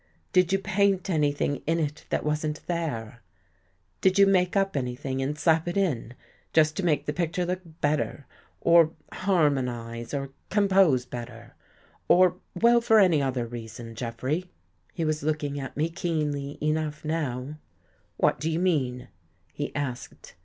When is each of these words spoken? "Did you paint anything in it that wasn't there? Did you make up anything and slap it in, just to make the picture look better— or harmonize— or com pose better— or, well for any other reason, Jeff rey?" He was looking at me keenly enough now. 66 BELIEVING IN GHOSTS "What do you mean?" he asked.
"Did 0.33 0.51
you 0.51 0.57
paint 0.57 1.11
anything 1.11 1.57
in 1.67 1.77
it 1.77 2.07
that 2.09 2.25
wasn't 2.25 2.65
there? 2.65 3.21
Did 4.01 4.17
you 4.17 4.25
make 4.25 4.55
up 4.57 4.75
anything 4.75 5.21
and 5.21 5.37
slap 5.37 5.67
it 5.67 5.77
in, 5.77 6.15
just 6.53 6.75
to 6.77 6.83
make 6.83 7.05
the 7.05 7.13
picture 7.13 7.45
look 7.45 7.59
better— 7.81 8.25
or 8.61 8.93
harmonize— 9.13 10.11
or 10.15 10.31
com 10.49 10.69
pose 10.69 11.05
better— 11.05 11.53
or, 12.07 12.37
well 12.59 12.81
for 12.81 12.97
any 12.97 13.21
other 13.21 13.45
reason, 13.45 13.93
Jeff 13.93 14.23
rey?" 14.23 14.45
He 14.91 15.05
was 15.05 15.21
looking 15.21 15.59
at 15.59 15.77
me 15.77 15.87
keenly 15.87 16.57
enough 16.59 17.05
now. 17.05 17.59
66 17.59 17.63
BELIEVING 17.63 17.65
IN 17.67 17.67
GHOSTS 17.67 18.17
"What 18.17 18.39
do 18.39 18.49
you 18.49 18.59
mean?" 18.59 19.07
he 19.53 19.75
asked. 19.75 20.33